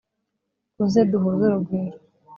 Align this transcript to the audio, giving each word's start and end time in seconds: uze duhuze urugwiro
uze 0.83 1.01
duhuze 1.11 1.43
urugwiro 1.47 1.97